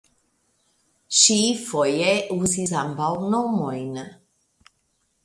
Ŝi 1.17 1.35
foje 1.65 2.07
uzis 2.37 2.73
ambaŭ 2.85 3.11
nomojn. 3.35 4.01